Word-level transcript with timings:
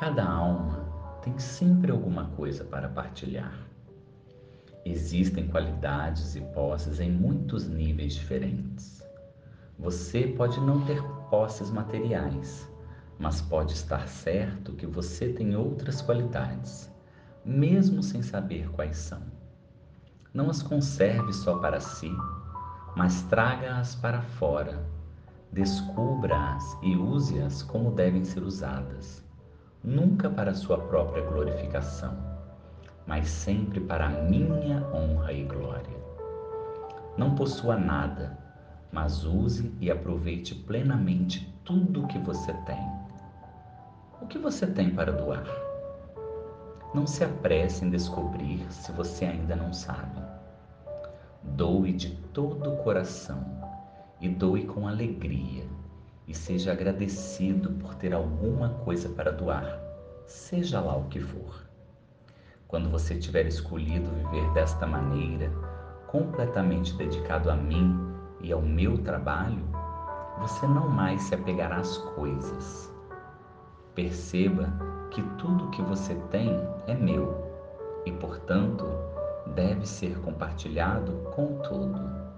Cada 0.00 0.26
alma 0.26 0.78
tem 1.20 1.38
sempre 1.38 1.92
alguma 1.92 2.24
coisa 2.28 2.64
para 2.64 2.88
partilhar. 2.88 3.52
Existem 4.82 5.46
qualidades 5.48 6.34
e 6.36 6.40
posses 6.40 7.00
em 7.00 7.10
muitos 7.10 7.68
níveis 7.68 8.14
diferentes. 8.14 9.04
Você 9.78 10.26
pode 10.26 10.58
não 10.58 10.86
ter 10.86 11.02
posses 11.28 11.70
materiais, 11.70 12.66
mas 13.18 13.42
pode 13.42 13.74
estar 13.74 14.08
certo 14.08 14.72
que 14.72 14.86
você 14.86 15.34
tem 15.34 15.54
outras 15.54 16.00
qualidades, 16.00 16.90
mesmo 17.44 18.02
sem 18.02 18.22
saber 18.22 18.70
quais 18.70 18.96
são. 18.96 19.20
Não 20.32 20.48
as 20.48 20.62
conserve 20.62 21.30
só 21.34 21.58
para 21.58 21.78
si, 21.78 22.10
mas 22.96 23.20
traga-as 23.24 23.96
para 23.96 24.22
fora. 24.22 24.82
Descubra-as 25.52 26.74
e 26.82 26.96
use-as 26.96 27.62
como 27.62 27.90
devem 27.90 28.24
ser 28.24 28.42
usadas, 28.42 29.28
nunca 29.82 30.28
para 30.28 30.54
sua 30.54 30.78
própria 30.78 31.24
glorificação, 31.24 32.16
mas 33.06 33.28
sempre 33.28 33.80
para 33.80 34.06
a 34.06 34.08
minha 34.08 34.86
honra 34.92 35.32
e 35.32 35.44
glória. 35.44 35.98
Não 37.16 37.34
possua 37.34 37.76
nada, 37.76 38.38
mas 38.92 39.24
use 39.24 39.74
e 39.80 39.90
aproveite 39.90 40.54
plenamente 40.54 41.52
tudo 41.64 42.04
o 42.04 42.06
que 42.06 42.18
você 42.18 42.52
tem. 42.64 43.00
O 44.20 44.26
que 44.26 44.38
você 44.38 44.66
tem 44.66 44.94
para 44.94 45.12
doar? 45.12 45.46
Não 46.94 47.06
se 47.06 47.24
apresse 47.24 47.84
em 47.84 47.90
descobrir 47.90 48.66
se 48.70 48.92
você 48.92 49.24
ainda 49.24 49.56
não 49.56 49.72
sabe. 49.72 50.20
Doe 51.42 51.92
de 51.92 52.10
todo 52.32 52.74
o 52.74 52.76
coração 52.78 53.44
e 54.20 54.28
doe 54.28 54.66
com 54.66 54.86
alegria, 54.86 55.64
e 56.30 56.34
seja 56.34 56.70
agradecido 56.70 57.72
por 57.72 57.96
ter 57.96 58.14
alguma 58.14 58.68
coisa 58.84 59.08
para 59.08 59.32
doar, 59.32 59.80
seja 60.26 60.80
lá 60.80 60.96
o 60.96 61.08
que 61.08 61.18
for. 61.18 61.66
Quando 62.68 62.88
você 62.88 63.18
tiver 63.18 63.46
escolhido 63.46 64.08
viver 64.12 64.48
desta 64.52 64.86
maneira, 64.86 65.50
completamente 66.06 66.94
dedicado 66.94 67.50
a 67.50 67.56
mim 67.56 67.98
e 68.40 68.52
ao 68.52 68.62
meu 68.62 68.98
trabalho, 68.98 69.64
você 70.38 70.68
não 70.68 70.88
mais 70.88 71.20
se 71.22 71.34
apegará 71.34 71.78
às 71.78 71.98
coisas. 71.98 72.94
Perceba 73.96 74.72
que 75.10 75.20
tudo 75.36 75.70
que 75.70 75.82
você 75.82 76.14
tem 76.30 76.48
é 76.86 76.94
meu 76.94 77.44
e, 78.06 78.12
portanto, 78.12 78.86
deve 79.48 79.84
ser 79.84 80.16
compartilhado 80.20 81.10
com 81.34 81.58
todo. 81.58 82.29